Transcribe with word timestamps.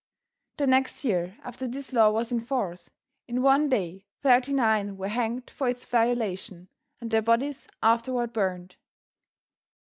The 0.57 0.65
next 0.65 1.05
year 1.05 1.37
after 1.43 1.67
this 1.67 1.93
law 1.93 2.09
was 2.09 2.31
in 2.31 2.39
force, 2.39 2.89
in 3.27 3.43
one 3.43 3.69
day 3.69 4.07
thirty 4.23 4.51
nine 4.51 4.97
were 4.97 5.09
hanged 5.09 5.51
for 5.51 5.69
its 5.69 5.85
violation 5.85 6.69
and 6.99 7.11
their 7.11 7.21
bodies 7.21 7.67
afterward 7.83 8.33
burned. 8.33 8.77